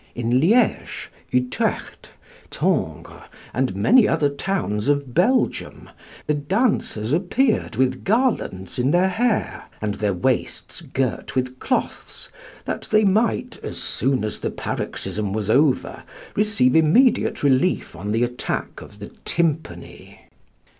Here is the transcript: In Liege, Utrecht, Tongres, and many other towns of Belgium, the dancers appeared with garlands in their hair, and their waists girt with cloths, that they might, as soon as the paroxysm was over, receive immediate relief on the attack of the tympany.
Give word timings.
In 0.15 0.39
Liege, 0.39 1.11
Utrecht, 1.29 2.09
Tongres, 2.49 3.29
and 3.53 3.75
many 3.75 4.07
other 4.07 4.29
towns 4.29 4.87
of 4.87 5.13
Belgium, 5.13 5.91
the 6.25 6.33
dancers 6.33 7.13
appeared 7.13 7.75
with 7.75 8.03
garlands 8.03 8.79
in 8.79 8.89
their 8.89 9.09
hair, 9.09 9.65
and 9.79 9.93
their 9.93 10.15
waists 10.15 10.81
girt 10.81 11.35
with 11.35 11.59
cloths, 11.59 12.29
that 12.65 12.87
they 12.89 13.03
might, 13.05 13.59
as 13.61 13.77
soon 13.77 14.23
as 14.23 14.39
the 14.39 14.49
paroxysm 14.49 15.33
was 15.33 15.51
over, 15.51 16.01
receive 16.35 16.75
immediate 16.75 17.43
relief 17.43 17.95
on 17.95 18.11
the 18.11 18.23
attack 18.23 18.81
of 18.81 18.97
the 18.97 19.09
tympany. 19.23 20.17